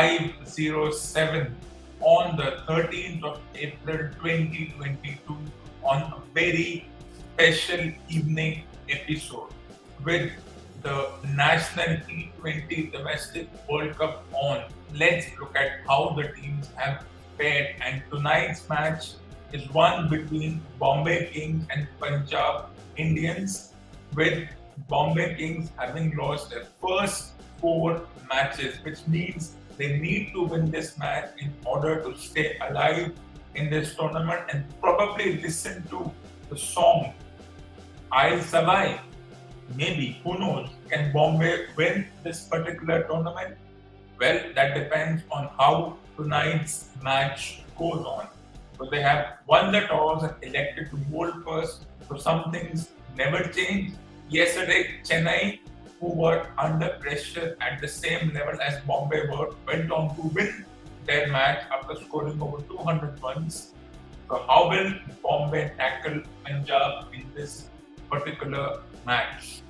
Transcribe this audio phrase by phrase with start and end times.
[0.00, 1.56] This is episode 507
[2.00, 5.36] on the 13th of April 2022
[5.82, 6.88] on a very
[7.34, 9.50] special evening episode
[10.02, 10.32] with
[10.82, 14.64] the National T20 Domestic World Cup on.
[14.94, 17.04] Let's look at how the teams have
[17.36, 17.76] fared.
[17.82, 19.12] And tonight's match
[19.52, 23.74] is one between Bombay Kings and Punjab Indians,
[24.14, 24.48] with
[24.88, 30.98] Bombay Kings having lost their first four matches, which means they need to win this
[30.98, 33.12] match in order to stay alive
[33.54, 36.12] in this tournament and probably listen to
[36.50, 37.14] the song
[38.12, 39.00] I'll Survive.
[39.76, 40.68] Maybe, who knows?
[40.90, 43.56] Can Bombay win this particular tournament?
[44.18, 48.28] Well, that depends on how tonight's match goes on.
[48.76, 51.86] So they have won the toss and elected to bowl first.
[52.06, 53.94] So some things never change.
[54.28, 55.60] Yesterday, Chennai
[56.00, 60.64] who were under pressure at the same level as Bombay were, went on to win
[61.06, 63.72] their match after scoring over 200 runs.
[64.28, 67.68] So, how will Bombay tackle Punjab in this
[68.10, 69.62] particular match?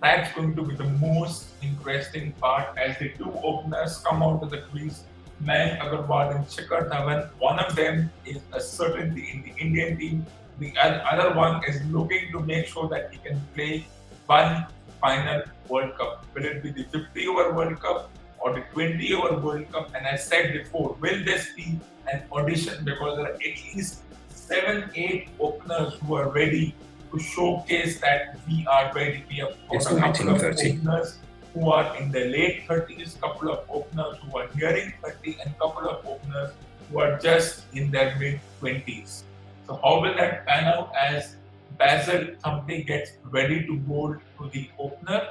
[0.00, 4.50] That's going to be the most interesting part as the two openers come out of
[4.50, 5.04] the crease.
[5.44, 7.28] Mayank Agarwal and Shikhar Dhawan.
[7.38, 10.26] One of them is a certainty in the Indian team.
[10.58, 13.86] The other one is looking to make sure that he can play
[14.26, 14.66] one
[15.02, 16.24] final World Cup?
[16.34, 19.90] Will it be the 50 over World Cup or the 20 over World Cup?
[19.94, 21.78] And I said before, will this be
[22.10, 22.84] an audition?
[22.84, 26.74] Because there are at least seven, eight openers who are ready
[27.10, 29.24] to showcase that we are ready.
[29.28, 31.18] We have it's a couple of openers
[31.52, 35.88] who are in their late 30s, couple of openers who are nearing 30, and couple
[35.88, 36.54] of openers
[36.90, 39.22] who are just in their mid 20s.
[39.66, 41.36] So how will that pan out as
[41.78, 45.28] Basil Thampi gets ready to bowl to the opener.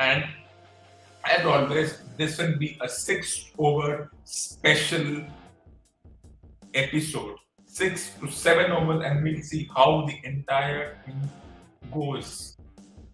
[0.00, 0.24] And
[1.24, 5.22] as always, this will be a six over special
[6.74, 7.36] episode.
[7.64, 11.20] Six to seven overs, and we'll see how the entire thing
[11.92, 12.56] goes.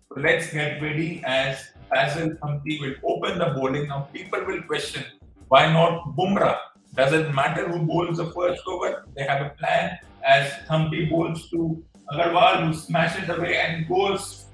[0.09, 3.89] So let's get ready as Basil Thampi will open the bowling.
[3.89, 5.05] Now, people will question
[5.49, 6.59] why not Bumrah?
[6.95, 9.05] Does it matter who bowls the first over?
[9.15, 14.47] They have a plan as Thampi bowls to Agarwal who smashes away and goes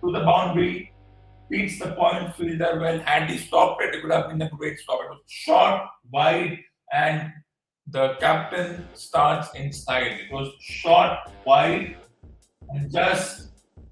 [0.00, 0.92] to the boundary,
[1.48, 2.98] beats the point fielder well.
[3.00, 5.00] Had he stopped it, it would have been a great stop.
[5.04, 6.58] It was short, wide,
[6.92, 7.32] and
[7.86, 10.12] the captain starts inside.
[10.20, 11.96] It was short, wide,
[12.70, 13.48] and just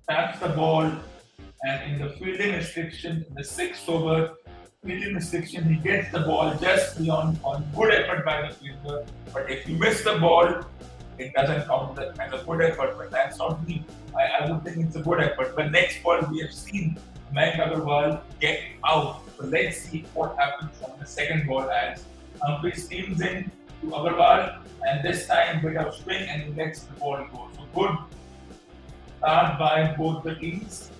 [0.08, 0.90] taps the ball.
[1.62, 4.34] And in the fielding restriction, in the sixth over,
[4.84, 9.04] fielding restriction, he gets the ball just beyond on good effort by the fielder.
[9.32, 10.62] But if you miss the ball,
[11.18, 13.84] it doesn't count as a good effort, but that's not me.
[14.16, 15.54] I, I would think it's a good effort.
[15.56, 16.98] But next ball, we have seen
[17.34, 19.22] Mayank Agarwal get out.
[19.36, 22.04] So let's see what happens on the second ball as
[22.40, 23.50] Thampi steams in
[23.80, 27.48] to Agarwal, and this time bit of swing and lets the ball go.
[27.56, 27.98] So good
[29.18, 30.90] start by both the teams.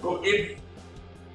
[0.00, 0.58] So if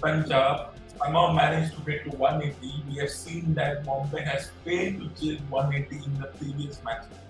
[0.01, 5.07] Punjab somehow managed to get to 180, we have seen that Bombay has failed to
[5.21, 7.24] chase 180 in the previous matches.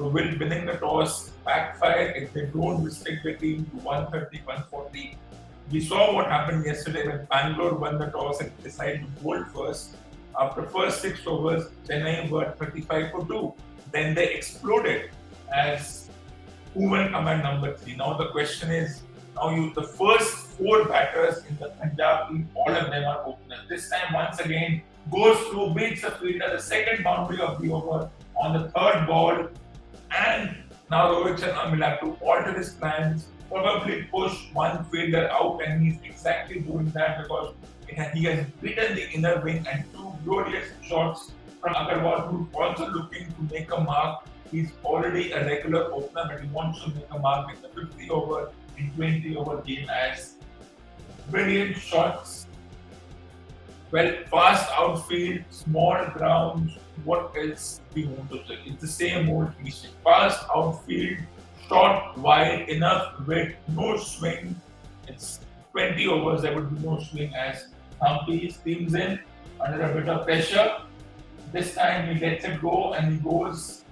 [0.00, 5.18] So will winning the toss backfire if they don't restrict the team to 130, 140?
[5.70, 9.96] We saw what happened yesterday when Bangalore won the toss and decided to bowl first.
[10.40, 13.52] After first six overs, Chennai were 35 for 2.
[13.92, 15.10] Then they exploded
[15.54, 16.08] as
[16.72, 17.94] who will come number three.
[17.94, 19.02] Now the question is,
[19.36, 23.68] now you the first four batters in the Punjab team, all of them are openers.
[23.68, 24.80] This time once again
[25.10, 28.10] goes through, beats the fielder, the second boundary of the over.
[28.42, 29.50] On the third ball,
[30.10, 30.56] and
[30.90, 35.82] now Rohit Sharma will have to alter his plans, probably push one fielder out, and
[35.82, 37.54] he's exactly doing that because
[37.88, 43.26] he has beaten the inner wing and two glorious shots from Agarwal, who's also looking
[43.26, 44.24] to make a mark.
[44.50, 48.10] He's already a regular opener, but he wants to make a mark in the 50
[48.10, 50.34] over and 20 over game as
[51.30, 52.46] brilliant shots.
[53.92, 58.58] Well, fast outfield, small grounds, what else we want to say?
[58.66, 59.88] It's the same old cliche.
[60.04, 61.18] Fast outfield,
[61.68, 64.60] short, wide, enough width, no swing.
[65.08, 65.40] It's
[65.72, 67.68] 20 overs, there would be no swing as
[68.00, 69.20] Thampi steams in
[69.60, 70.78] under a bit of pressure.
[71.52, 73.84] This time he lets it go and he goes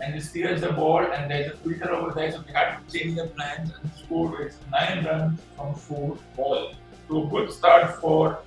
[0.00, 2.98] and he steers the ball and there's a filter over there, so we had to
[2.98, 6.74] change the plans and score with nine runs from four balls.
[7.08, 8.40] So good start for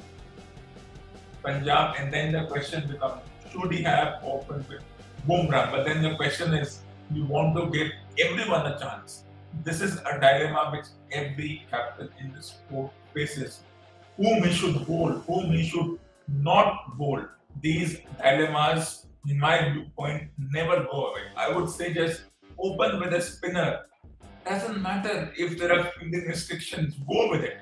[1.43, 3.21] Punjab and then the question becomes
[3.51, 4.81] should he have opened with
[5.27, 5.71] Bumrah?
[5.71, 6.79] But then the question is,
[7.13, 9.23] you want to give everyone a chance.
[9.63, 13.61] This is a dilemma which every captain in the sport faces.
[14.17, 17.21] whom he should bowl, whom he should not bowl.
[17.61, 21.21] These dilemmas, in my viewpoint, never go away.
[21.35, 22.23] I would say just
[22.57, 23.81] open with a spinner.
[24.45, 27.57] Doesn't matter if there are fielding restrictions, go with it.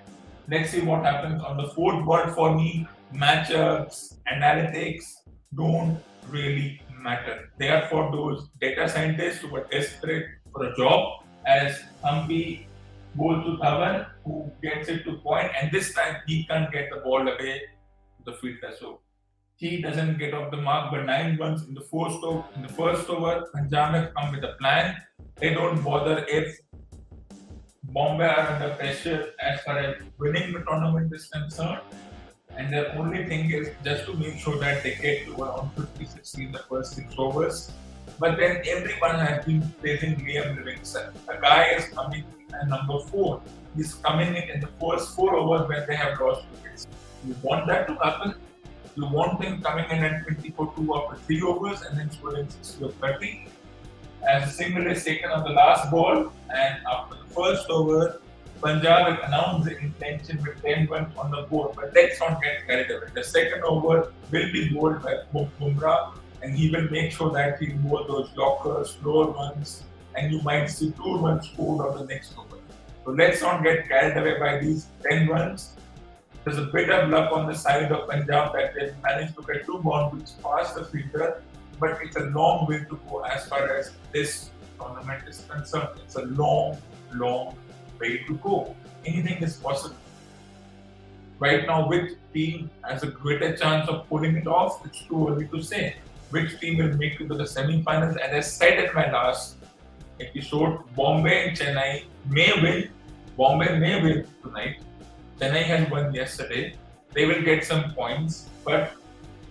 [0.48, 2.88] Let's see what happens on the fourth ball for me.
[3.14, 5.16] Matchups, analytics
[5.56, 6.00] don't
[6.30, 7.52] really matter.
[7.58, 12.66] They are for those data scientists who are desperate for a job, as Thampi
[13.18, 17.62] Dhawan, who gets it to point, and this time he can't get the ball away
[18.18, 18.74] to the fielder.
[18.80, 19.00] So
[19.56, 22.44] he doesn't get off the mark, but nine runs in the first over.
[22.56, 24.96] In the first over, come with a plan.
[25.38, 26.58] They don't bother if
[27.84, 31.82] Bombay are under pressure as far as winning the tournament is concerned.
[32.58, 36.06] And the only thing is just to make sure that they get to around 50
[36.06, 37.72] 60 in the first six overs.
[38.18, 41.12] But then everyone has been praising Liam Livingstone.
[41.28, 42.24] The guy is coming
[42.54, 43.42] at number four.
[43.76, 46.88] He's coming in in the first four overs when they have lost wickets.
[47.28, 48.36] You want that to happen?
[48.96, 52.86] You want him coming in at 24 2 after three overs and then scoring 60
[52.86, 53.48] or 30.
[54.30, 58.22] As a single is taken on the last ball, and after the first over,
[58.66, 61.76] Punjab will announce the intention with 10 runs on the board.
[61.76, 63.10] But let's not get carried away.
[63.14, 67.68] The second over will be bowled by Bumrah, and he will make sure that he
[67.74, 69.84] bowl those lockers, slower ones,
[70.16, 72.58] and you might see two runs scored on the next over.
[73.04, 75.76] So let's not get carried away by these 10 runs.
[76.44, 79.68] There's a bit of luck on the side of Punjab that they managed to get
[79.68, 81.44] two boundaries past the fielder,
[81.80, 86.00] but it's a long way to go as far as this tournament is concerned.
[86.04, 86.82] It's a long,
[87.14, 87.56] long
[88.00, 88.76] way to go.
[89.06, 89.96] Anything is possible.
[91.40, 94.86] Right now, which team has a greater chance of pulling it off?
[94.86, 95.96] It's too early to say.
[96.30, 98.18] Which team will make it to the semi-finals?
[98.18, 99.58] As I said at my last
[100.20, 102.90] episode, Bombay and Chennai may win.
[103.38, 104.82] Bombay may win tonight.
[105.40, 106.76] Chennai has won yesterday.
[107.14, 108.94] They will get some points, but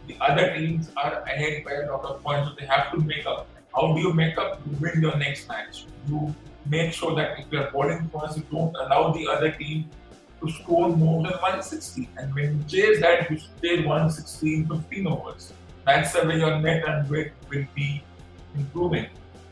[0.07, 3.27] the other teams are ahead by a lot of points, so they have to make
[3.27, 3.47] up.
[3.75, 4.61] How do you make up?
[4.67, 5.87] You win your next match.
[6.09, 6.35] You
[6.67, 9.89] make sure that if you are bowling first, you don't allow the other team
[10.41, 12.09] to score more than 160.
[12.17, 15.53] And when you chase that, you chase 160 in 15 overs.
[15.85, 18.03] That's the way your net and weight will be
[18.57, 19.07] improving.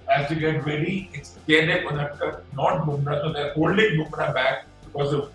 [0.09, 3.23] As you get ready, it's Kedek Unadkat, not Bumrah.
[3.23, 5.33] So they're holding Bumrah back because of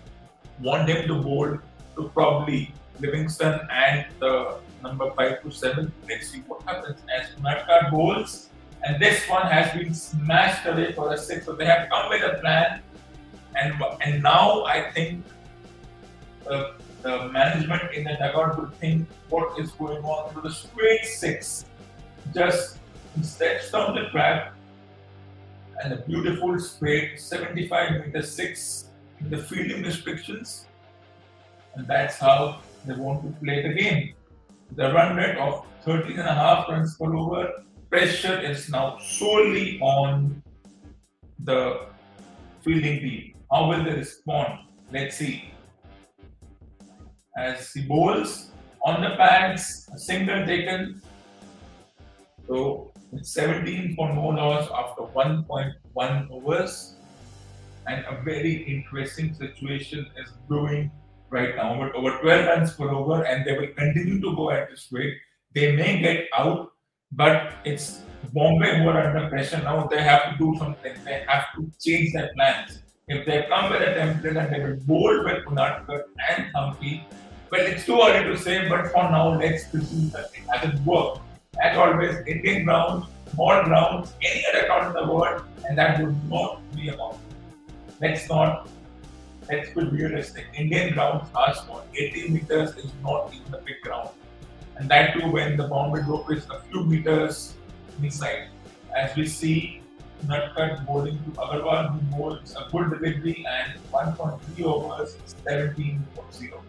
[0.60, 1.58] want him to bowl
[1.96, 5.92] to probably Livingstone and the number 5 to 7.
[6.08, 7.00] Let's see what happens.
[7.16, 8.50] As Unadkat bowls,
[8.84, 11.46] and this one has been smashed away for a six.
[11.46, 12.80] So they have come with a plan,
[13.56, 15.24] and and now I think
[16.44, 20.34] the, the management in the dugout will think what is going on.
[20.34, 21.64] So the straight six,
[22.34, 22.78] just
[23.22, 24.52] stretched on the track,
[25.82, 30.66] and a beautiful straight 75 meter six in the fielding restrictions,
[31.74, 34.14] and that's how they want to play the game.
[34.72, 39.80] The run rate of 13 and a half runs per over pressure is now solely
[39.80, 40.42] on
[41.44, 41.86] the
[42.60, 43.34] fielding team.
[43.50, 44.60] How will they respond?
[44.92, 45.50] Let's see.
[47.36, 48.50] As he bowls
[48.84, 51.00] on the pads, a single taken.
[52.46, 56.94] So it's 17 for no loss after 1.1 overs.
[57.86, 60.90] And a very interesting situation is brewing
[61.30, 61.80] right now.
[61.80, 65.14] With over 12 runs per over, and they will continue to go at this rate.
[65.54, 66.72] They may get out
[67.12, 68.00] but it's
[68.32, 69.86] Bombay who are under pressure now.
[69.86, 70.92] They have to do something.
[71.04, 72.82] They have to change their plans.
[73.08, 77.04] If they come with a template and they will bold with Unadkat and Thampi,
[77.50, 81.20] well, it's too early to say, but for now, let's presume that it hasn't worked.
[81.62, 86.28] As always, Indian grounds, small grounds, any other ground in the world, and that would
[86.28, 87.20] not be a problem.
[88.02, 88.68] Let's not,
[89.50, 90.44] let's be realistic.
[90.54, 91.82] Indian grounds are small.
[91.94, 94.10] 80 meters is not even a big ground
[94.78, 97.54] and that too when the boundary rope is a few meters
[98.02, 98.48] inside.
[98.96, 99.82] As we see
[100.24, 105.16] Unadkat bowling to Agarwal, who bowls a good delivery and 1.3 overs,
[105.46, 106.60] 17.0.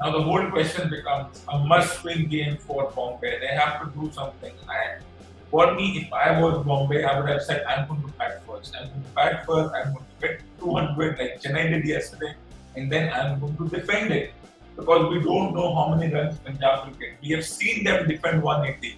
[0.00, 3.40] Now the whole question becomes a must-win game for Bombay.
[3.40, 4.52] They have to do something.
[4.70, 5.02] And
[5.50, 8.76] for me, if I was Bombay, I would have said, I'm going to bat first.
[8.78, 9.74] I'm going to bat first.
[9.74, 12.34] I'm going to get 200 like Chennai did yesterday,
[12.76, 14.32] and then I'm going to defend it
[14.78, 17.14] because we don't know how many runs Punjab will get.
[17.20, 18.96] We have seen them defend 180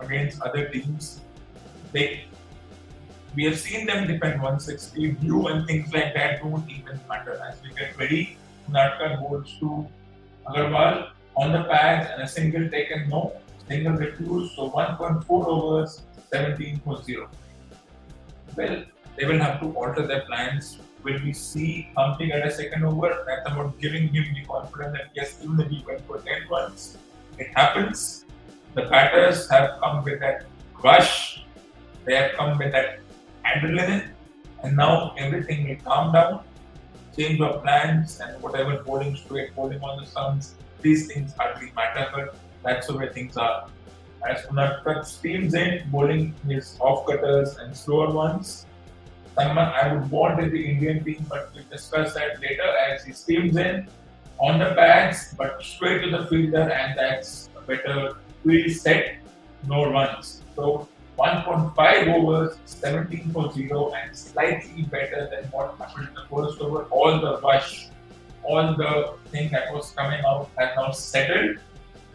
[0.00, 1.20] against other teams.
[1.92, 2.24] They,
[3.36, 5.10] we have seen them defend 160.
[5.22, 8.36] View and things like that don't even matter as we get ready.
[8.68, 9.86] Unadkat goes to
[10.48, 13.32] Agarwal on the pads and a single taken no,
[13.68, 14.56] single refused.
[14.56, 16.02] So 1.4 overs,
[16.32, 17.28] 17.0.
[18.56, 18.84] Well,
[19.16, 23.24] they will have to alter their plans will we see something at a second over?
[23.26, 26.98] That's about giving him the confidence that yes, even if he went for 10 runs,
[27.38, 28.24] it happens.
[28.74, 30.44] The batters have come with that
[30.82, 31.44] rush,
[32.04, 33.00] they have come with that
[33.44, 34.10] adrenaline,
[34.62, 36.44] and now everything will calm down,
[37.16, 42.08] change of plans, and whatever bowling straight, bowling on the stumps, these things hardly matter,
[42.14, 43.68] but that's the way things are.
[44.28, 48.66] As Unadkat steams in, bowling his off cutters and slower ones.
[49.38, 53.12] Someone I would want in the Indian team, but we'll discuss that later as he
[53.12, 53.88] steams in
[54.38, 59.18] on the pads, but straight to the fielder, and that's a better field set,
[59.68, 60.42] no runs.
[60.56, 66.60] So 1.5 overs, 17 for 0, and slightly better than what happened in the first
[66.60, 66.84] over.
[66.84, 67.90] All the rush,
[68.42, 71.58] all the thing that was coming out has now settled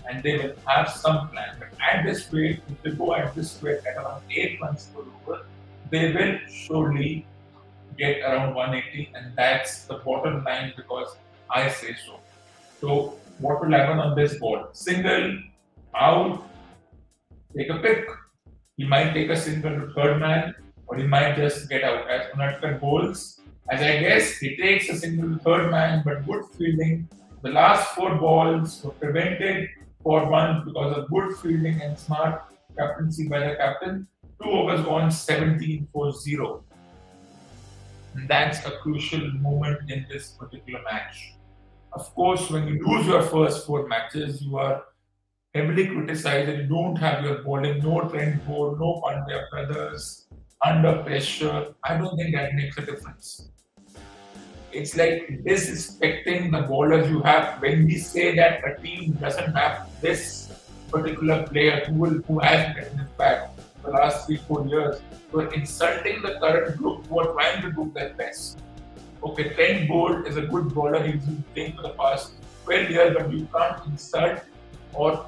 [0.10, 1.56] and they will have some plan.
[1.60, 5.01] But at this rate, if they go at this rate at around 8 runs per
[5.01, 5.46] over,
[5.94, 7.24] they will surely
[8.00, 11.16] get around 180, and that's the bottom line because
[11.50, 12.20] I say so.
[12.82, 14.62] So, what will happen on this board?
[14.74, 15.38] Single,
[15.94, 16.44] out,
[17.56, 18.08] take a pick.
[18.76, 20.56] He might take a single to third man,
[20.88, 22.10] or he might just get out.
[22.10, 26.46] As Unadkat bowls, as I guess, he takes a single to third man, but good
[26.58, 27.08] fielding.
[27.44, 29.70] The last four balls were prevented
[30.02, 32.42] for one because of good fielding and smart
[32.76, 34.08] captaincy by the captain.
[34.44, 36.64] Two overs gone 17 for 0.
[38.28, 41.34] That's a crucial moment in this particular match.
[41.94, 44.84] Of course, when you lose your first four matches, you are
[45.56, 50.28] heavily criticized that you don't have your bowling, no Trent Boult, no Pandya brothers,
[50.66, 51.74] under pressure.
[51.84, 53.50] I don't think that makes a difference
[54.74, 59.88] it's like disrespecting the bowlers you have when we say that a team doesn't have
[60.02, 60.52] this
[60.90, 65.02] particular player who will who has in impact the last three, four years.
[65.32, 68.60] We're insulting the current group who are trying to do their best.
[69.24, 72.34] Okay, Trent Boult is a good bowler, he's been playing for the past
[72.66, 74.40] 12 years, but you can't insult
[74.94, 75.25] or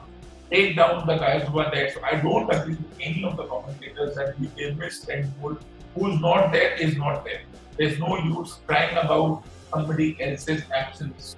[0.52, 1.92] take down the guys who are there.
[1.92, 5.62] So I don't agree with any of the commentators that we miss Trent Boult.
[5.96, 7.42] Who's not there is not there.
[7.78, 9.44] There's no use crying about
[9.74, 11.36] somebody else's absence.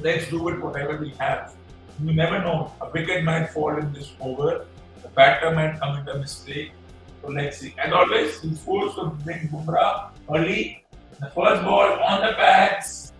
[0.00, 1.54] Let's do it whatever we have.
[2.02, 2.72] You never know.
[2.80, 4.66] A wicket might fall in this over.
[5.02, 6.72] The batter might commit a mistake.
[7.22, 7.74] So let's see.
[7.78, 10.84] As always, he's forced to bring Bumrah early.
[11.20, 13.12] The first ball on the pads.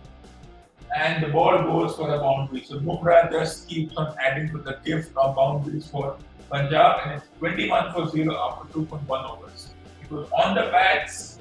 [0.97, 2.63] And the ball goes for a boundary.
[2.63, 6.17] So Bumrah just keeps on adding to the gift of boundaries for
[6.49, 7.01] Punjab.
[7.05, 9.73] And it's 21 for 0 after 2.1 overs.
[10.01, 11.39] It was on the pads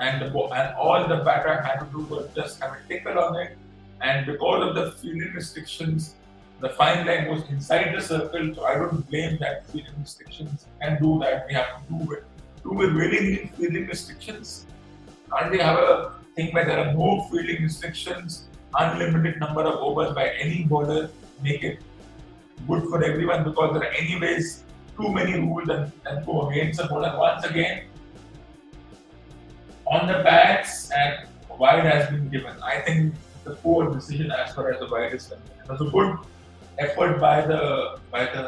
[0.00, 3.36] and the and all the batter had to do was just have a tickle on
[3.36, 3.56] it.
[4.00, 6.14] And because of the fielding restrictions,
[6.60, 8.54] the fine line was inside the circle.
[8.54, 11.46] So I don't blame that fielding restrictions can do that.
[11.48, 12.24] We have to do it.
[12.62, 14.66] Do we really need restrictions?
[15.32, 20.14] Can't we have a thing where there are no fielding restrictions, unlimited number of overs
[20.14, 21.10] by any bowler,
[21.42, 21.78] make it
[22.68, 24.64] good for everyone because there are anyways
[24.96, 27.16] too many rules and, and go against the bowler.
[27.18, 27.84] Once again,
[29.86, 31.26] on the bats and
[31.58, 32.54] wide has been given.
[32.62, 33.14] I think
[33.44, 35.42] the poor decision as far as the wide is concerned.
[35.64, 36.18] It was a good
[36.80, 37.60] effort by the
[38.10, 38.44] by the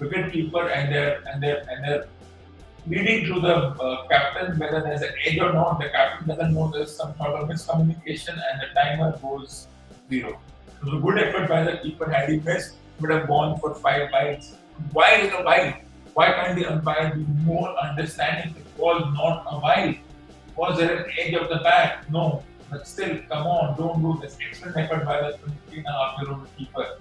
[0.00, 2.06] wicket keeper and their and their and their
[2.86, 5.78] leading to the uh, captain whether there's an edge or not.
[5.80, 9.68] The captain doesn't know there's some sort of miscommunication and the timer goes
[10.08, 10.38] zero.
[10.80, 12.10] It was a good effort by the keeper.
[12.10, 14.54] Had he missed, would have gone for five wides.
[14.92, 15.82] Why is it a wide?
[16.14, 18.54] Why can't the umpire be more understanding?
[18.56, 20.00] It was not a wide.
[20.56, 22.10] Was there an edge of the bat?
[22.10, 22.42] No.
[22.70, 24.36] But still, come on, don't do this.
[24.46, 26.98] Excellent effort by the 23 and a half year old keeper.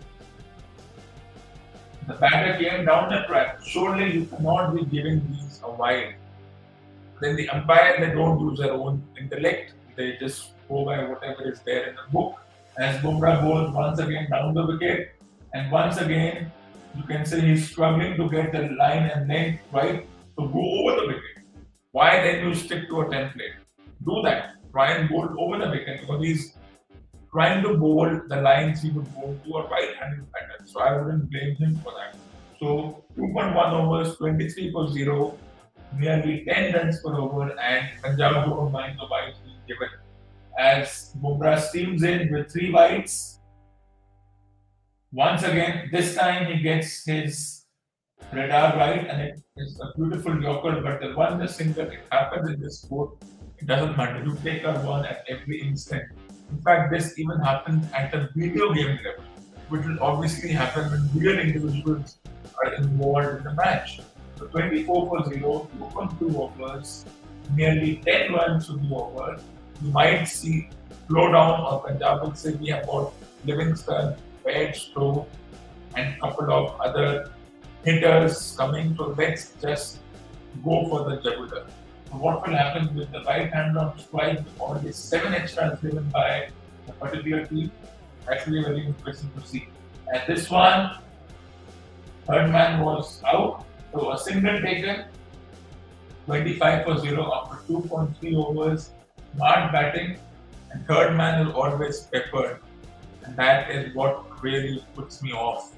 [2.07, 3.59] The batter came down the track.
[3.65, 6.15] Surely you cannot be giving these a wide.
[7.19, 9.73] Then the umpire, they don't use their own intellect.
[9.97, 12.39] They just go by whatever is there in the book.
[12.79, 15.15] As Bumrah bowls once again down the wicket,
[15.53, 16.51] and once again,
[16.95, 21.01] you can say he's struggling to get the line and length right to go over
[21.01, 21.43] the wicket.
[21.91, 23.55] Why then you stick to a template?
[24.05, 24.55] Do that.
[24.71, 26.53] Try and bowl over the wicket because he's
[27.37, 30.65] trying to bowl the lines he would bowl to a right-handed batter.
[30.65, 32.15] So I wouldn't blame him for that.
[32.59, 35.37] So 2.1 overs, 23 for 0,
[35.99, 39.89] nearly 10 runs per over, and Punjab don't mind the wides being given.
[40.57, 43.39] As Bumrah steams in with three wides,
[45.11, 47.65] once again, this time he gets his
[48.33, 52.49] radar right and it is a beautiful Yorker, but the one the single it happens
[52.49, 53.11] in this sport,
[53.59, 54.23] it doesn't matter.
[54.25, 56.03] You take a one at every instant.
[56.49, 59.23] In fact, this even happens at the video game level,
[59.69, 62.17] which will obviously happen when real individuals
[62.63, 63.99] are involved in the match.
[64.37, 67.05] So 24 for 0, 2.2 overs,
[67.55, 69.39] nearly 10 runs to be over,
[69.81, 70.69] you might see
[71.07, 73.13] slow down or Punjab will say we have got
[73.45, 75.25] Livingstone, Bairstow,
[75.95, 77.31] and a couple of other
[77.83, 78.95] hitters coming.
[78.97, 79.99] So let's just
[80.63, 81.65] go for the jugular.
[82.11, 86.49] What will happen with the right hand on strike, already seven extras given by
[86.85, 87.71] the particular team.
[88.31, 89.67] Actually, very interesting to see.
[90.13, 90.97] And this one,
[92.27, 93.65] third man was out.
[93.93, 95.05] So a single taken,
[96.25, 98.91] 25 for 0 after 2.3 overs,
[99.35, 100.17] smart batting,
[100.71, 102.59] and third man is always peppered.
[103.23, 105.73] And that is what really puts me off.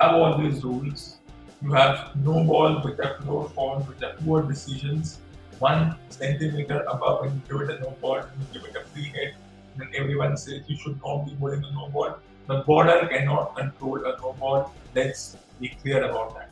[0.00, 1.18] I have all these rules.
[1.64, 5.20] You have no ball with a no form, with a poor decisions.
[5.60, 8.84] One centimeter above and you give it a no ball, and you give it a
[8.88, 9.32] free hit.
[9.78, 12.18] Then everyone says you should not be bowling a no ball.
[12.48, 14.74] The bowler cannot control a no ball.
[14.94, 16.50] Let's be clear about that.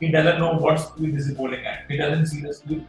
[0.00, 1.84] He doesn't know what speed is he bowling at.
[1.88, 2.84] He doesn't see the speed.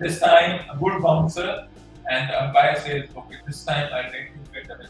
[0.00, 1.68] This time, a good bouncer,
[2.10, 4.88] and the umpire says, okay, this time I'll let you get the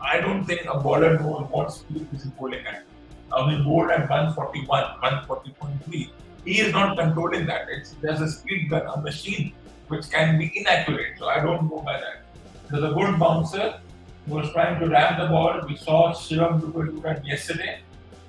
[0.00, 2.84] I don't think a bowler knows what speed is he bowling at.
[3.30, 6.10] Now he bowled at 141, 140.3.
[6.44, 7.68] He is not controlling that.
[7.68, 9.52] It's there's a speed gun, a machine,
[9.88, 11.18] which can be inaccurate.
[11.18, 12.24] So I don't go by that.
[12.70, 13.80] There's a good bouncer
[14.26, 15.60] who was trying to ram the ball.
[15.66, 17.80] We saw Shivam Dube do that yesterday.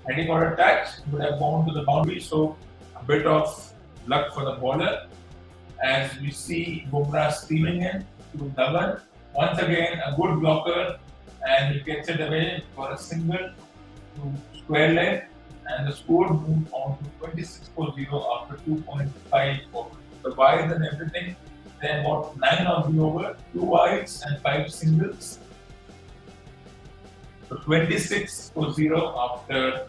[0.08, 2.20] Had he got a touch, he would have gone to the boundary.
[2.20, 2.58] So
[2.96, 3.74] a bit of
[4.08, 5.08] luck for the bowler.
[5.84, 9.02] As we see Bumrah steaming in to Dhawan.
[9.34, 11.00] Once again, a good blocker
[11.48, 13.50] and he gets it away for a single
[14.70, 15.24] square leg
[15.66, 19.98] and the score moved on to 26 for 0 after 2.5 overs.
[20.22, 21.36] The wides and everything,
[21.82, 25.40] then about 9 of the over, 2 wides and 5 singles.
[27.48, 29.88] So 26 for 0 after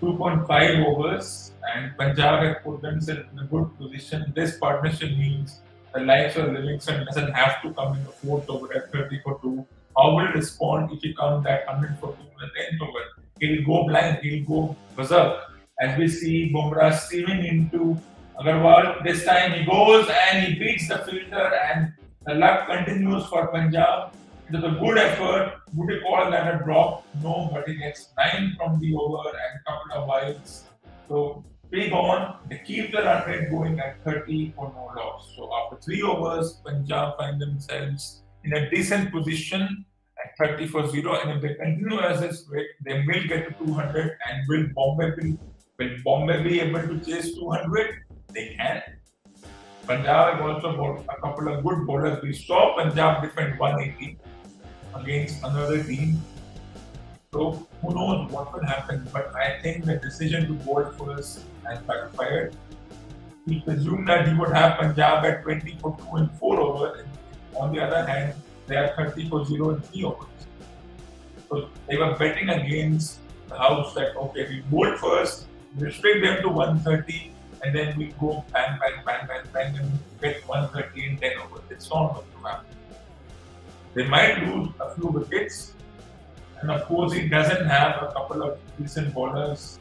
[0.00, 4.32] 2.5 overs and Punjab had put themselves in a good position.
[4.34, 5.60] This partnership means
[5.92, 9.38] the likes of Livingstone doesn't have to come in the fourth over at 30 for
[9.42, 9.66] 2.
[9.96, 13.04] How will respond if he comes at 100 for 2 in the 10th over?
[13.40, 15.40] He'll go blind, he'll go berserk.
[15.80, 17.98] As we see Bumrah steaming into
[18.38, 21.94] Agarwal, this time he goes and he beats the filter and
[22.26, 24.12] the luck continues for Punjab.
[24.48, 25.60] It was a good effort.
[25.74, 27.06] You call that a drop?
[27.22, 30.64] No, but he gets 9 from the over and couple of wides.
[31.08, 35.32] So big on, they keep the run rate going at 30 for no loss.
[35.34, 39.84] So after three overs, Punjab find themselves in a decent position
[40.24, 41.20] at 30 for 0.
[41.20, 45.10] And if they continue as this rate, they will get to 200 and will Bombay
[45.20, 45.38] be,
[45.78, 48.02] will Bombay be able to chase 200?
[48.32, 48.82] They can.
[49.86, 52.22] Punjab have also got a couple of good bowlers.
[52.22, 54.18] We saw Punjab defend 180
[54.94, 56.20] against another team.
[57.32, 59.08] So who knows what will happen?
[59.12, 62.56] But I think the decision to bowl first has backfired.
[63.46, 67.05] We presumed that he would have Punjab at 20 for 2 and 4 overs.
[67.58, 68.34] On the other hand,
[68.66, 70.28] they are 30 for 0 and 3 overs.
[71.48, 75.46] So they were betting against the house that okay, we bowl first,
[75.78, 79.90] restrict them to 130, and then we go bang, bang, bang, bang, bang, and
[80.20, 81.64] get 130 in 10 overs.
[81.70, 82.66] It's not going to happen.
[83.94, 85.72] They might lose a few wickets,
[86.60, 89.78] and of course, he doesn't have a couple of decent bowlers,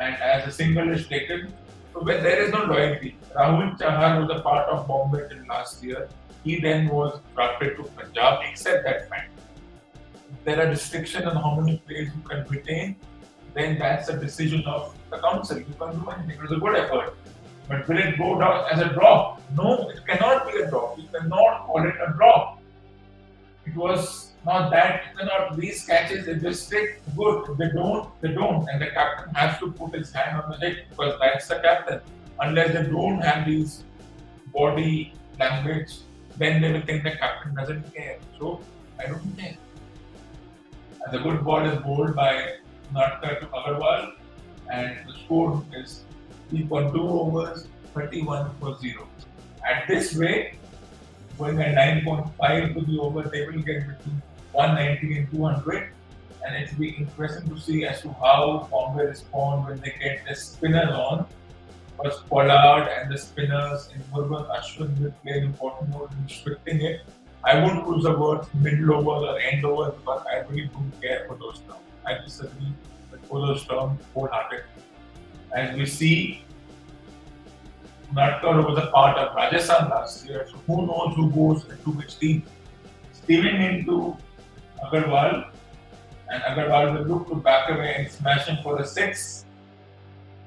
[0.00, 1.52] and as a single is taken,
[1.92, 3.16] so when there is no loyalty.
[3.34, 6.08] Rahul Chahar was a part of Bombay till last year.
[6.44, 9.30] He then was drafted to Punjab, except that fact.
[10.44, 12.96] There are restrictions on how many players you can retain,
[13.54, 15.58] then that's a decision of the council.
[15.58, 16.36] You can't do anything.
[16.36, 17.14] It was a good effort.
[17.68, 19.42] But will it go down as a drop?
[19.56, 20.98] No, it cannot be a drop.
[20.98, 22.60] You cannot call it a drop.
[23.66, 27.56] It was not that you cannot these catches they stick good.
[27.58, 28.68] They don't, they don't.
[28.68, 32.00] And the captain has to put his hand on the deck because that's the captain.
[32.40, 33.84] Unless they don't have these
[34.52, 35.98] body language,
[36.40, 38.18] then they will think the captain doesn't care.
[38.38, 38.60] So
[38.98, 39.56] I don't care.
[41.02, 42.32] And the good ball is bowled by
[42.92, 44.12] Unadkat to Agarwal,
[44.72, 46.04] and the score is
[46.52, 49.06] 3.2 overs, 31 for 0.
[49.68, 50.54] At this rate,
[51.38, 54.22] going at 9.5 to the over, they will get between
[54.52, 55.90] 190 and 200.
[56.46, 60.22] And it will be interesting to see as to how Bombay respond when they get
[60.26, 61.26] the spinner on.
[62.02, 66.80] Because Pollard and the spinners in Murugan Ashwin will play an important role in restricting
[66.80, 67.02] it.
[67.44, 71.24] I won't use the words middle over or end over because I really don't care
[71.28, 71.80] for those terms.
[72.06, 72.72] I disagree
[73.10, 74.64] with those terms wholeheartedly.
[75.54, 76.44] As we see,
[78.12, 82.18] Unadkat was a part of Rajasthan last year, so who knows who goes into which
[82.18, 82.42] team.
[83.12, 84.16] Steaming into
[84.84, 85.50] Agarwal,
[86.30, 89.44] and Agarwal will look to back away and smash him for a six.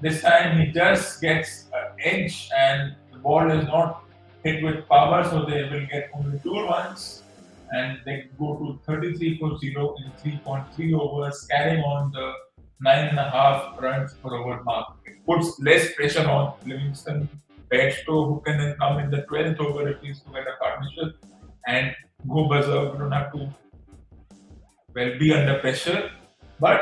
[0.03, 4.03] This time he just gets an edge, and the ball is not
[4.43, 7.23] hit with power, so they will get only two runs,
[7.71, 10.11] and they go to 33 for 0 in
[10.41, 12.33] 3.3 overs, carrying on the
[12.81, 14.87] nine and a half runs per over mark.
[15.05, 17.29] It puts less pressure on Livingstone
[17.71, 21.15] Bairstow, who can then come in the 12th over if he's to get a partnership
[21.65, 21.95] and
[22.27, 22.97] go berserk.
[22.97, 23.49] Don't have to
[24.93, 26.11] well be under pressure,
[26.59, 26.81] but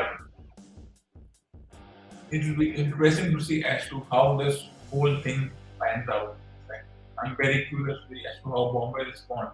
[2.32, 6.36] it will be interesting to see as to how this whole thing pans out.
[7.22, 9.52] I'm very curious to see as to how Bombay responds.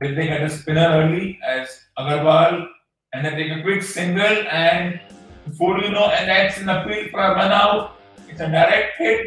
[0.00, 2.66] Will they get a spinner early as Agarwal
[3.12, 4.98] and then take a quick single and
[5.44, 8.00] before you know, and that's an appeal for a run out.
[8.28, 9.26] It's a direct hit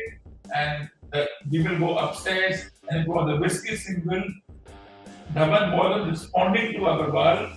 [0.53, 4.23] and the, we will go upstairs and was a whiskey single.
[5.33, 7.55] Dhawan was responding to Agarwal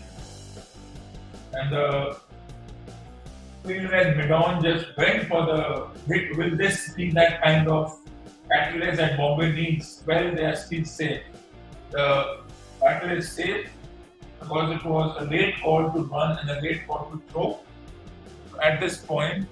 [1.54, 2.18] and the
[3.64, 6.36] fielder at Midon just went for the hit.
[6.36, 7.98] Will this be that kind of
[8.50, 10.02] catalyst that Bombay needs?
[10.06, 11.22] Well, they are still safe.
[11.90, 12.40] The
[12.80, 13.70] battle is safe
[14.40, 17.60] because it was a late call to run and a late call to throw.
[18.62, 19.46] At this point,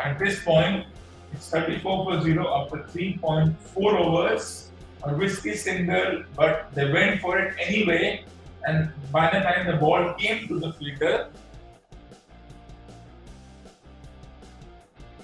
[0.00, 0.86] at this point,
[1.32, 4.65] it's 34 for 0 after 3.4 overs.
[5.06, 8.24] A risky single, but they went for it anyway.
[8.66, 11.30] And by the time the ball came to the fielder,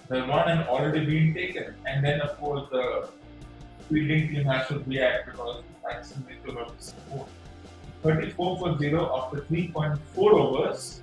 [0.09, 1.75] the one had already been taken.
[1.85, 3.09] And then, of course, the
[3.89, 7.29] fielding team has to react because that's the nature of the sport.
[8.05, 11.01] 34 for 0 after 3.4 overs.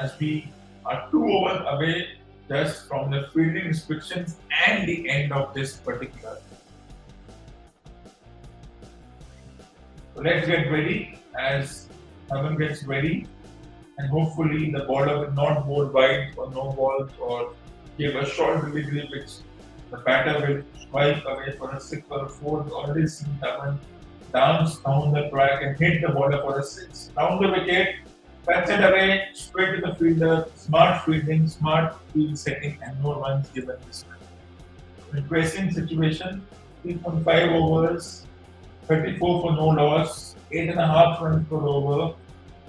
[0.00, 0.52] As we
[0.86, 2.17] are two overs away
[2.48, 6.38] just from the fielding restrictions and the end of this particular.
[10.14, 11.88] So let's get ready as
[12.30, 13.26] Dhawan gets ready
[13.98, 17.52] and hopefully the bowler will not bowl wide or no balls or
[17.98, 19.30] give a short delivery which
[19.90, 22.66] the batter will swipe away for a six or a four.
[22.70, 23.78] Already seen Dhawan
[24.32, 27.10] dance down the track and hit the bowler for a six.
[27.16, 27.96] Down the wicket,
[28.48, 30.46] cuts it away, straight to the fielder.
[30.54, 34.18] Smart fielding, smart field setting, and no runs given this time.
[35.16, 36.46] Interesting situation.
[36.84, 38.26] 3.5 overs,
[38.86, 42.14] 34 for no loss, 8.5 runs per over,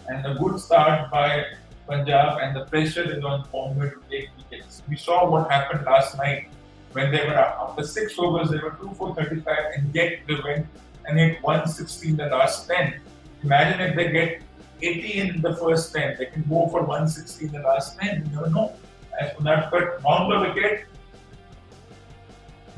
[0.08, 1.46] and a good start by
[1.88, 4.82] Punjab, and the pressure is on Bombay to take wickets.
[4.90, 6.50] We saw what happened last night
[6.94, 7.70] when they were up.
[7.70, 10.66] After six overs, they were 2 for 35, and yet they went
[11.06, 13.00] and hit 160 in the last 10.
[13.44, 14.42] Imagine if they get
[14.82, 18.26] 80 in the first 10, they can go for 160 in the last 10.
[18.26, 18.74] You never know.
[19.20, 20.86] As Punjab cut on the wicket,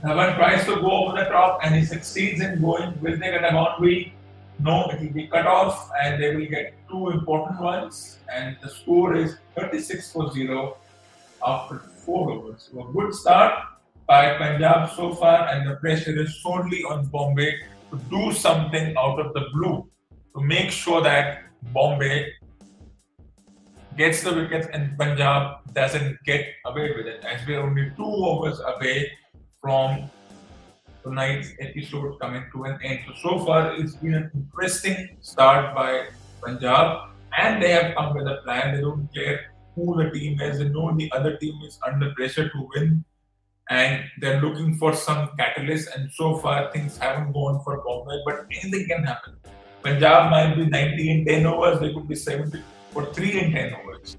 [0.03, 2.99] Dhawan tries to go over the top and he succeeds in going.
[3.01, 4.15] Will they get a boundary?
[4.59, 8.17] No, it will be cut off and they will get two important ones.
[8.33, 10.77] And the score is 36 for 0
[11.45, 12.69] after four overs.
[12.71, 13.53] So a good start
[14.07, 17.51] by Punjab so far, and the pressure is solely on Bombay
[17.91, 19.87] to do something out of the blue
[20.35, 21.43] to make sure that
[21.73, 22.33] Bombay
[23.97, 27.23] gets the wickets and Punjab doesn't get away with it.
[27.25, 29.11] As we're only two overs away
[29.61, 30.09] from
[31.03, 32.99] tonight's episode coming to an end.
[33.07, 36.07] So, so far it's been an interesting start by
[36.41, 38.75] Punjab and they have come with a plan.
[38.75, 42.49] They don't care who the team is, they know the other team is under pressure
[42.49, 43.05] to win
[43.69, 48.45] and they're looking for some catalyst and so far things haven't gone for Bombay, but
[48.51, 49.35] anything can happen.
[49.83, 52.61] Punjab might be 90 in 10 overs, they could be 70
[52.93, 54.17] or 3 in 10 overs.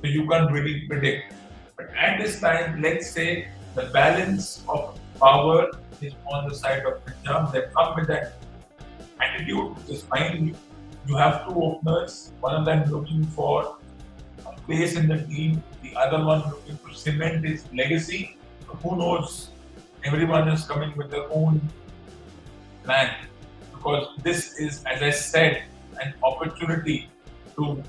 [0.00, 1.34] So you can't really predict.
[1.76, 5.70] But at this time, let's say the balance of power
[6.00, 7.52] is on the side of Punjab.
[7.52, 8.34] They come with that
[9.20, 10.56] attitude, which is fine.
[11.06, 13.76] You have two openers, one of them looking for
[14.46, 18.36] a place in the team, the other one looking to cement his legacy.
[18.66, 19.50] Who knows?
[20.04, 21.60] Everyone is coming with their own
[22.84, 23.14] plan
[23.82, 25.64] because this is, as I said,
[26.00, 27.08] an opportunity
[27.56, 27.82] to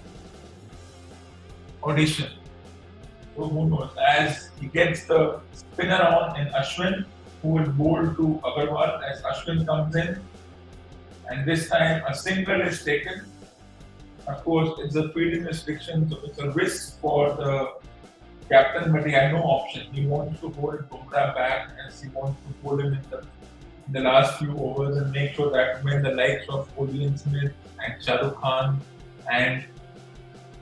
[1.83, 2.31] audition.
[3.35, 3.91] So who knows?
[3.97, 7.05] As he gets the spinner on in Ashwin,
[7.41, 10.19] who will bowl to Agarwal as Ashwin comes in.
[11.29, 13.25] And this time a single is taken.
[14.27, 17.73] Of course, it's a fielding restriction, so it's a risk for the
[18.49, 19.93] captain, but he had no option.
[19.93, 23.25] He wants to hold Bumrah back as he wants to hold him in the,
[23.91, 28.01] the last few overs and make sure that when the likes of Odean Smith and
[28.01, 28.79] Shahrukh Khan
[29.31, 29.65] and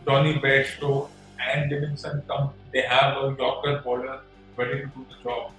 [0.06, 1.08] Jonny Bairstow
[1.40, 4.22] and Livingstone come, they have a Yorker bowler
[4.58, 5.52] ready to do the job.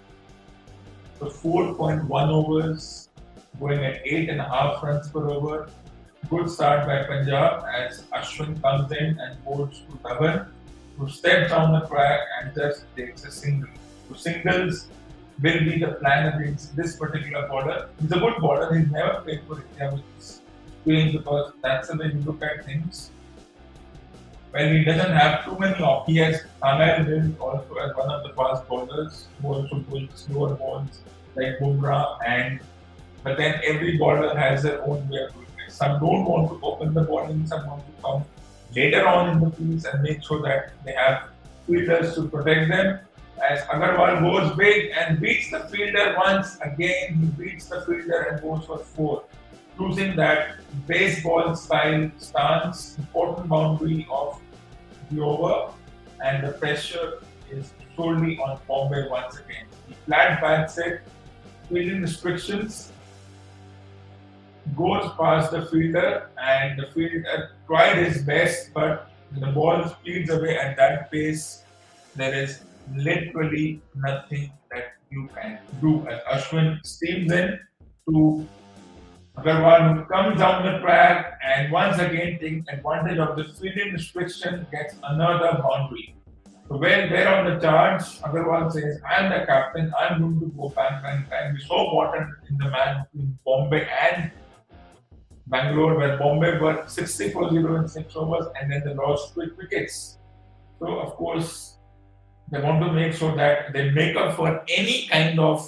[1.18, 3.08] So 4.1 overs,
[3.60, 5.68] going at 8.5 runs per over.
[6.28, 10.48] good start by Punjab as Ashwin comes in and bowls to Dhawan,
[10.96, 13.68] who steps down the track and just takes a single.
[14.08, 14.88] So singles
[15.42, 17.88] will be the plan against this particular bowler.
[18.00, 18.74] He's a good bowler.
[18.74, 20.40] He's never played for India, which is
[20.82, 23.10] strange because that's the way you look at things.
[24.52, 26.14] Well, he doesn't have too many options.
[26.14, 30.54] He has Anil Hill also as one of the fast bowlers who also pulls slower
[30.54, 31.00] balls
[31.34, 32.60] like Bumrah and
[33.24, 35.72] but then every bowler has their own way of doing it.
[35.72, 38.24] Some don't want to open the bowling, some want to come
[38.74, 41.28] later on in the piece and make sure that they have
[41.66, 42.98] fielders to protect them.
[43.42, 48.40] As Agarwal goes big and beats the fielder once again, he beats the fielder and
[48.40, 49.24] goes for four,
[49.78, 54.40] losing that baseball style stance, important boundary of
[55.10, 55.72] the over,
[56.24, 57.18] and the pressure
[57.50, 59.66] is solely on Bombay once again.
[60.06, 61.00] Flat bats it,
[61.68, 62.92] fielding restrictions,
[64.76, 70.56] goes past the fielder, and the fielder tried his best, but the ball speeds away
[70.56, 71.64] at that pace.
[72.14, 72.60] There is
[72.94, 76.06] literally nothing that you can do.
[76.08, 77.58] As Ashwin steams in
[78.08, 78.46] to
[79.36, 84.66] Agarwal, who comes down the track and once again takes advantage of the fielding restriction,
[84.70, 86.14] gets another boundary.
[86.68, 90.68] So when they're on the charge, Agarwal says, I'm the captain, I'm going to go
[90.68, 91.54] bang, bang, bang.
[91.56, 94.30] It's so important in the match between Bombay and
[95.46, 100.18] Bangalore, where Bombay were 64 0 in six overs and then they lost quick wickets.
[100.78, 101.71] So, of course,
[102.52, 105.66] they want to make sure that they make up for any kind of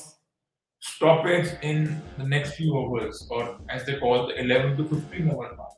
[0.81, 5.55] stoppage in the next few overs, or as they call the 11 to 15 over
[5.57, 5.71] mark.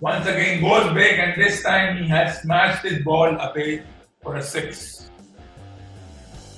[0.00, 3.82] Once again goes big, and this time he has smashed his ball away
[4.22, 5.10] for a six.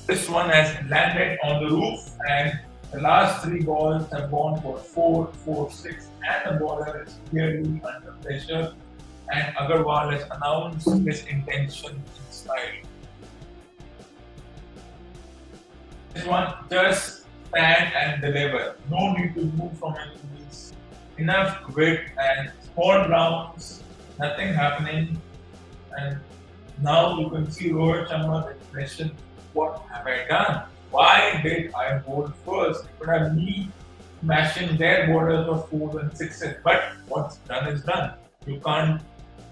[0.09, 2.59] This one has landed on the roof, and
[2.91, 7.81] the last three balls have gone for four, four, six, and the bowler is clearly
[7.85, 8.75] under pressure.
[9.33, 12.57] And Agarwal has announced his intention in style.
[16.13, 18.77] This one just stand and deliver.
[18.91, 20.75] No need to move from place.
[21.17, 23.83] Enough grit and four rounds,
[24.19, 25.19] nothing happening.
[25.99, 26.19] And
[26.83, 29.13] now you can see Rohit Sharma's expression.
[29.55, 30.65] What have I done?
[30.91, 32.85] Why did I bowl first?
[32.85, 33.71] It could have me
[34.21, 36.57] smashing their borders of fours and sixes.
[36.63, 38.13] But what's done is done.
[38.47, 39.01] You can't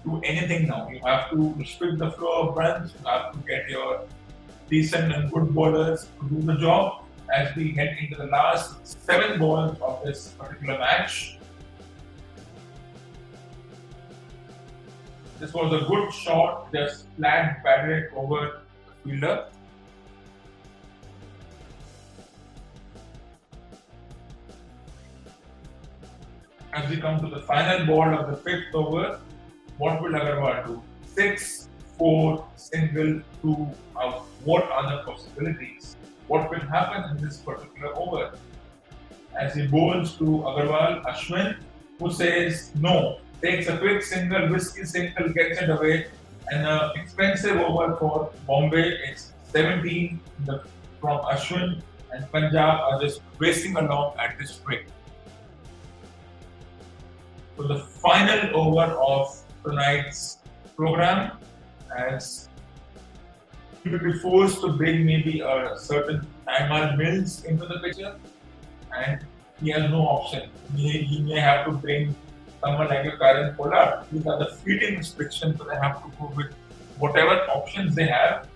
[0.03, 0.89] do anything now.
[0.89, 2.93] You have to restrict the flow of runs.
[2.93, 4.01] You have to get your
[4.69, 9.39] decent and good bowlers to do the job as we get into the last seven
[9.39, 11.37] balls of this particular match.
[15.39, 19.45] This was a good shot, just flat batted over the fielder.
[26.73, 29.19] As we come to the final ball of the fifth over,
[29.81, 30.81] what will Agarwal do?
[31.15, 31.67] Six,
[31.97, 33.67] four, single, two
[33.99, 34.27] out.
[34.43, 35.95] What are the possibilities?
[36.27, 38.31] What will happen in this particular over?
[39.39, 41.55] As he bowls to Agarwal, Ashwin,
[41.97, 46.05] who says no, takes a quick single, risky single, gets it away,
[46.51, 48.87] and an expensive over for Bombay.
[49.09, 50.63] It's 17 the,
[50.99, 51.81] from Ashwin,
[52.13, 54.85] and Punjab are just racing along at this rate.
[57.57, 60.39] So the final over of tonight's
[60.75, 61.37] program
[61.97, 62.49] as
[63.83, 68.15] he will be forced to bring maybe a certain Tymal Mills into the picture
[68.95, 69.25] and
[69.61, 70.49] he has no option.
[70.75, 72.15] He, he may have to bring
[72.61, 74.05] someone like a Kieron Pollard.
[74.11, 76.53] These are the feeding restrictions, so they have to go with
[76.97, 78.47] whatever options they have.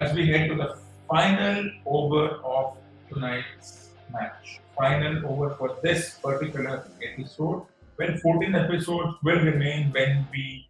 [0.00, 2.76] As we head to the final over of
[3.12, 4.60] tonight's match.
[4.76, 7.66] Final over for this particular episode.
[7.98, 10.68] Well, 14 episodes will remain when we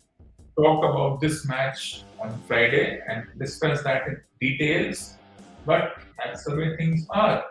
[0.56, 5.16] talk about this match on Friday and discuss that in details.
[5.64, 7.44] But that's the way things are.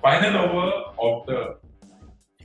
[0.00, 1.56] Final over of the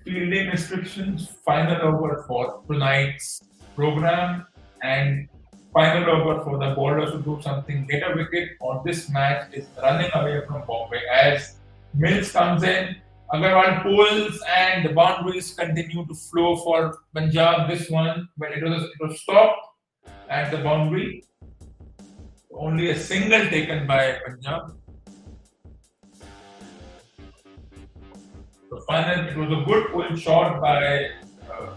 [0.04, 3.42] fielding restrictions, final over for tonight's
[3.76, 4.46] program,
[4.84, 5.28] and
[5.74, 9.68] final over for the bowlers to do something, get a wicket on this match is
[9.82, 11.57] running away from Bombay as
[11.98, 12.96] Mills comes in,
[13.34, 17.68] Agarwal pulls and the boundaries continue to flow for Punjab.
[17.68, 19.66] This one, but it was it was stopped
[20.30, 21.24] at the boundary.
[22.54, 24.78] Only a single taken by Punjab.
[28.70, 31.10] So final, it was a good pull shot by
[31.52, 31.74] uh,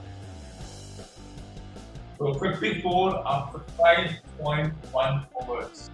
[2.18, 5.90] so 54 after 5.1 overs.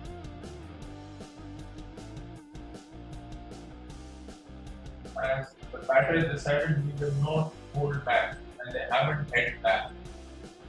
[5.25, 9.91] As the batters decided he will not hold back and they haven't held back.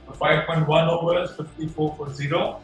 [0.06, 2.60] So 5.1 overs, 54 for 0.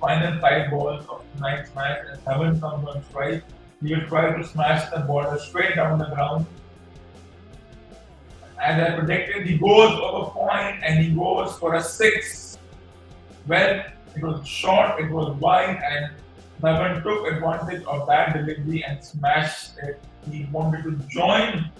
[0.00, 3.44] Final 5 balls of tonight's match and 7 comes on strike.
[3.82, 6.46] He will try to smash the ball straight down the ground.
[8.62, 12.58] As I predicted, he goes over point and he goes for a 6.
[13.46, 16.10] Well, it was short, it was wide, and
[16.60, 19.98] Dhawan took advantage of that delivery and smashed it.
[20.30, 21.70] He wanted to join.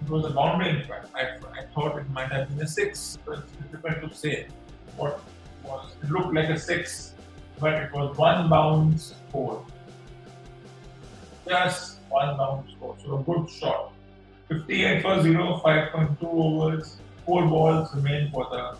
[0.00, 0.92] It was a boundary, in.
[1.14, 4.48] I, I thought it might have been a six, but it's difficult to say
[4.96, 5.20] what
[5.62, 5.92] was.
[6.02, 7.14] It looked like a six,
[7.60, 9.64] but it was one bounce four.
[11.46, 12.96] Just one bounce four.
[13.04, 13.92] So a good shot.
[14.48, 18.76] 58 for 0, 5.2 overs, 4 balls remain for the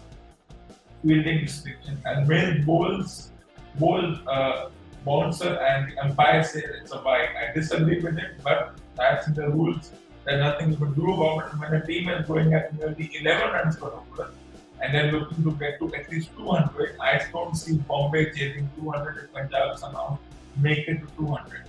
[1.03, 2.01] fielding restriction.
[2.05, 3.31] And when bowls,
[3.79, 4.69] bowl uh,
[5.05, 7.31] bouncer and the umpire say it's a wide.
[7.41, 9.91] I disagree with it, but that's in the rules.
[10.25, 11.59] There's nothing you can do about it.
[11.59, 14.33] When a team is going at nearly 11 runs per over
[14.81, 19.25] and they're looking to get to at least 200, I don't see Bombay chasing 200
[19.25, 20.19] if Punjab somehow
[20.57, 21.65] make it to 200.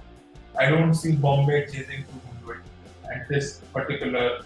[0.60, 2.04] I don't see Bombay chasing
[2.46, 2.62] 200
[3.12, 4.43] at this particular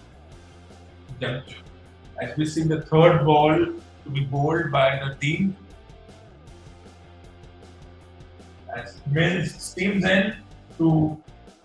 [1.20, 1.58] juncture.
[2.22, 3.74] As we see the third ball
[4.08, 5.56] to be bowled by the team.
[8.76, 10.36] As Mills steams in
[10.78, 11.18] to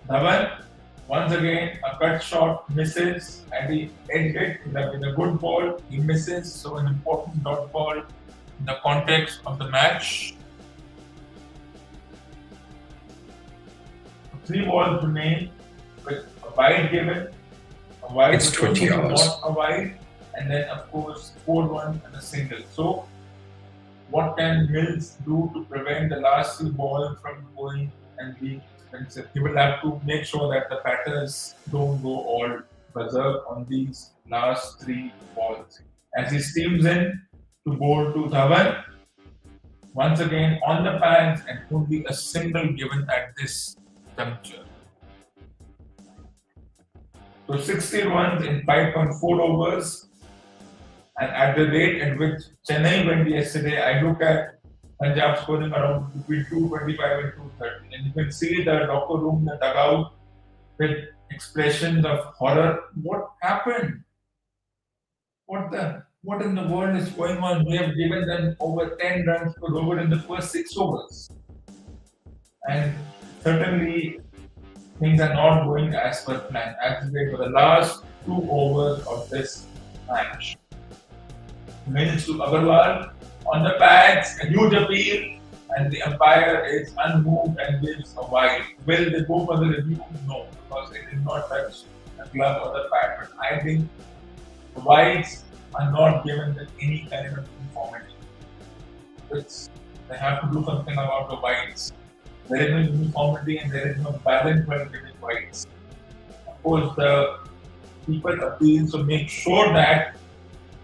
[0.09, 0.63] Dhawan.
[1.09, 5.39] Once again, a cut shot misses and he ends it with a, with a good
[5.39, 5.79] ball.
[5.91, 10.35] He misses, so an important dot ball in the context of the match.
[14.47, 15.51] Three balls remain
[16.05, 17.29] with a wide given,
[18.09, 19.21] a wide It's 20 hours.
[19.21, 19.99] not a wide,
[20.37, 22.61] and then of course four one and a single.
[22.75, 23.07] So
[24.11, 29.29] what can Mills do to prevent the last balls from going and being expensive?
[29.33, 32.59] He will have to make sure that the batters don't go all
[32.93, 35.81] berserk on these last three balls.
[36.17, 37.21] As he steams in
[37.67, 38.85] to bowl to Dhawan,
[39.95, 43.77] once again on the pads and only a single given at this
[44.17, 44.65] juncture.
[47.47, 50.09] So 60 runs in 5.4 overs.
[51.23, 54.59] And at the rate at which Chennai went yesterday, I look at
[55.01, 57.95] Punjab scoring around between 225 and 230.
[57.95, 60.15] And you can see the locker room, the dugout,
[60.79, 60.99] with
[61.31, 62.81] expressions of horror.
[63.01, 64.03] What happened?
[65.47, 67.67] What the what in the world is going on?
[67.67, 71.31] We have given them over 10 runs per over in the first six overs.
[72.69, 72.97] And
[73.45, 74.19] certainly
[74.99, 76.75] things are not going as per plan.
[76.83, 79.67] As Actually, for the last two overs of this
[80.09, 80.57] match.
[81.87, 83.13] Mills to Agarwal
[83.47, 85.39] on the pads, a huge appeal,
[85.77, 88.63] and the umpire is unmoved and gives a wide.
[88.87, 90.03] Will they go for the review?
[90.27, 91.83] No, because it did not touch
[92.19, 93.17] the glove or the pad.
[93.21, 93.89] But I think
[94.75, 98.15] the wides are not given with any kind of uniformity.
[100.09, 101.93] They have to do something about the wides.
[102.49, 105.67] There is no uniformity and there is no balance when giving wides.
[106.47, 107.39] Of course, the
[108.07, 110.17] people appeal to make sure that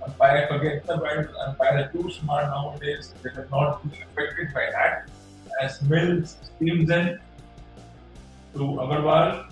[0.08, 4.66] umpire forgets the wides, umpire are too smart nowadays, they will not be affected by
[4.72, 5.08] that.
[5.60, 7.18] As Mills steams in
[8.54, 9.50] to Agarwal,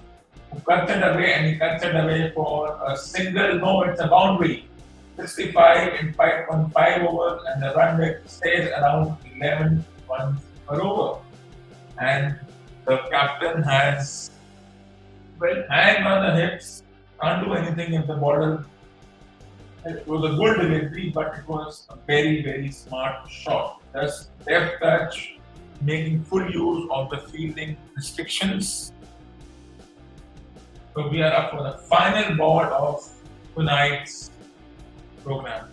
[0.51, 4.07] who cuts it away and he cuts it away for a single, no, it's a
[4.07, 4.69] boundary.
[5.17, 11.21] 65 in 5.5 overs and the run rate stays around 11 runs per over.
[11.99, 12.39] And
[12.85, 14.31] the captain has,
[15.41, 16.83] well, hand on the hips,
[17.21, 18.65] can't do anything if the bowler.
[19.87, 23.81] It was a good delivery, but it was a very, very smart shot.
[23.93, 25.39] Thus, deft touch,
[25.81, 28.93] making full use of the fielding restrictions.
[30.93, 33.09] So we are up for the final ball of
[33.55, 34.33] tonight's
[35.23, 35.69] program.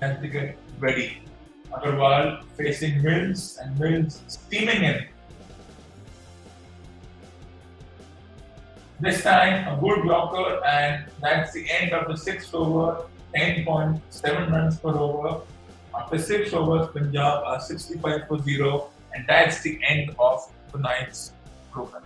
[0.00, 1.22] And to get ready.
[1.70, 5.06] Agarwal facing Mills and Mills steaming in.
[9.04, 13.04] This time a good blocker and that's the end of the sixth over,
[13.36, 15.42] 10.7 runs per over.
[15.94, 21.32] After six overs, Punjab are 65 for 0 and that's the end of tonight's
[21.70, 22.02] program.